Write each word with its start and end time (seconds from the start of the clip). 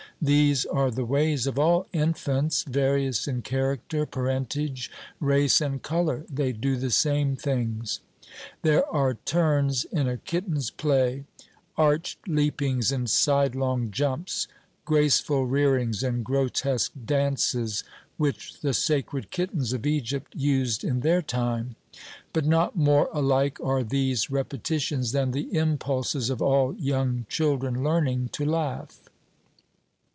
These 0.23 0.67
are 0.67 0.91
the 0.91 1.03
ways 1.03 1.47
of 1.47 1.57
all 1.57 1.87
infants, 1.93 2.61
various 2.61 3.27
in 3.27 3.41
character, 3.41 4.05
parentage, 4.05 4.91
race, 5.19 5.59
and 5.59 5.81
colour; 5.81 6.25
they 6.29 6.51
do 6.51 6.75
the 6.77 6.91
same 6.91 7.35
things. 7.35 8.01
There 8.61 8.85
are 8.93 9.15
turns 9.15 9.83
in 9.85 10.07
a 10.07 10.17
kitten's 10.17 10.69
play 10.69 11.25
arched 11.75 12.27
leapings 12.27 12.91
and 12.91 13.09
sidelong 13.09 13.89
jumps, 13.89 14.47
graceful 14.85 15.47
rearings 15.47 16.03
and 16.03 16.23
grotesque 16.23 16.91
dances 17.03 17.83
which 18.17 18.59
the 18.61 18.75
sacred 18.75 19.31
kittens 19.31 19.73
of 19.73 19.87
Egypt 19.87 20.35
used 20.35 20.83
in 20.83 20.99
their 20.99 21.23
time. 21.23 21.75
But 22.31 22.45
not 22.45 22.75
more 22.75 23.09
alike 23.11 23.59
are 23.59 23.81
these 23.81 24.29
repetitions 24.29 25.13
than 25.13 25.31
the 25.31 25.51
impulses 25.57 26.29
of 26.29 26.43
all 26.43 26.75
young 26.75 27.25
children 27.27 27.83
learning 27.83 28.29
to 28.33 28.45
laugh. 28.45 28.99